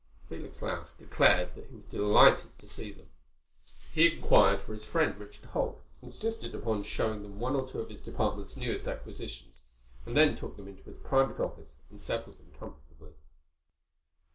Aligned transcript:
Felix 0.27 0.63
Lausch 0.63 0.87
declared 0.97 1.53
that 1.53 1.67
he 1.67 1.75
was 1.75 1.85
delighted 1.91 2.57
to 2.57 2.67
see 2.67 2.91
them. 2.91 3.07
He 3.93 4.15
inquired 4.15 4.59
for 4.61 4.73
his 4.73 4.83
friend, 4.83 5.15
Richard 5.19 5.45
Holt, 5.49 5.79
insisted 6.01 6.55
upon 6.55 6.81
showing 6.81 7.21
them 7.21 7.39
one 7.39 7.55
or 7.55 7.67
two 7.69 7.81
of 7.81 7.89
his 7.91 8.01
department's 8.01 8.57
newest 8.57 8.87
acquisitions, 8.87 9.61
and 10.07 10.17
then 10.17 10.35
took 10.35 10.57
them 10.57 10.67
into 10.67 10.81
his 10.81 10.97
private 11.03 11.39
office 11.39 11.77
and 11.91 11.99
settled 11.99 12.39
them 12.39 12.51
comfortably. 12.57 13.11